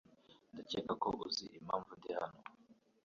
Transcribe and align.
Ndakeka 0.51 0.93
ko 1.03 1.09
uzi 1.25 1.45
impamvu 1.59 1.91
ndi 1.97 2.09
hano. 2.19 2.39